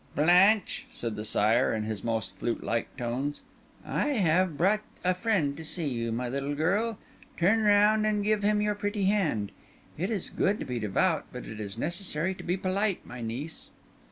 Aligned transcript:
"Blanche," 0.15 0.87
said 0.91 1.15
the 1.15 1.23
Sire, 1.23 1.75
in 1.75 1.83
his 1.83 2.03
most 2.03 2.35
flute 2.35 2.63
like 2.63 2.97
tones, 2.97 3.41
"I 3.85 4.07
have 4.07 4.57
brought 4.57 4.79
a 5.03 5.13
friend 5.13 5.55
to 5.55 5.63
see 5.63 5.87
you, 5.87 6.11
my 6.11 6.27
little 6.27 6.55
girl; 6.55 6.97
turn 7.37 7.61
round 7.61 8.07
and 8.07 8.23
give 8.23 8.41
him 8.41 8.61
your 8.63 8.73
pretty 8.73 9.05
hand. 9.05 9.51
It 9.99 10.09
is 10.09 10.31
good 10.31 10.57
to 10.59 10.65
be 10.65 10.79
devout; 10.79 11.25
but 11.31 11.45
it 11.45 11.59
is 11.59 11.77
necessary 11.77 12.33
to 12.33 12.43
be 12.43 12.57
polite, 12.57 13.05
my 13.05 13.21
niece." 13.21 13.69